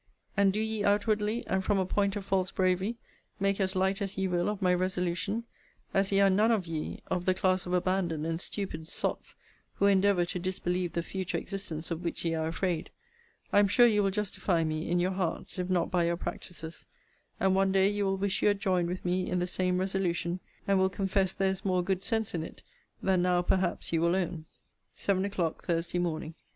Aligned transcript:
And 0.35 0.51
do 0.51 0.59
ye 0.59 0.83
outwardly, 0.83 1.45
and 1.45 1.63
from 1.63 1.77
a 1.77 1.85
point 1.85 2.15
of 2.15 2.25
false 2.25 2.49
bravery, 2.49 2.97
make 3.39 3.61
as 3.61 3.75
light 3.75 4.01
as 4.01 4.17
ye 4.17 4.27
will 4.27 4.49
of 4.49 4.59
my 4.59 4.73
resolution, 4.73 5.43
as 5.93 6.11
ye 6.11 6.19
are 6.19 6.29
none 6.31 6.49
of 6.49 6.65
ye 6.65 7.01
of 7.11 7.25
the 7.25 7.35
class 7.35 7.67
of 7.67 7.73
abandoned 7.73 8.25
and 8.25 8.41
stupid 8.41 8.87
sots 8.87 9.35
who 9.75 9.85
endeavour 9.85 10.25
to 10.25 10.39
disbelieve 10.39 10.93
the 10.93 11.03
future 11.03 11.37
existence 11.37 11.91
of 11.91 12.03
which 12.03 12.25
ye 12.25 12.33
are 12.33 12.47
afraid, 12.47 12.89
I 13.53 13.59
am 13.59 13.67
sure 13.67 13.85
you 13.85 14.01
will 14.01 14.09
justify 14.09 14.63
me 14.63 14.89
in 14.89 14.99
your 14.99 15.11
hearts, 15.11 15.59
if 15.59 15.69
not 15.69 15.91
by 15.91 16.05
your 16.05 16.17
practices; 16.17 16.87
and 17.39 17.53
one 17.53 17.71
day 17.71 17.87
you 17.87 18.05
will 18.05 18.17
wish 18.17 18.41
you 18.41 18.47
had 18.47 18.59
joined 18.59 18.87
with 18.87 19.05
me 19.05 19.29
in 19.29 19.37
the 19.37 19.45
same 19.45 19.77
resolution, 19.77 20.39
and 20.67 20.79
will 20.79 20.89
confess 20.89 21.31
there 21.31 21.51
is 21.51 21.63
more 21.63 21.83
good 21.83 22.01
sense 22.01 22.33
in 22.33 22.41
it, 22.41 22.63
than 23.03 23.21
now 23.21 23.43
perhaps 23.43 23.93
you 23.93 24.01
will 24.01 24.15
own. 24.15 24.45
SEVEN 24.95 25.25
O'CLOCK, 25.27 25.61
THURSDAY 25.63 25.99
MORNING. 25.99 26.33